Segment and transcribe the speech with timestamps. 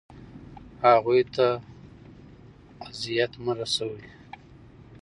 [0.85, 1.47] هغوی ته
[2.87, 4.01] اذیت مه رسوئ.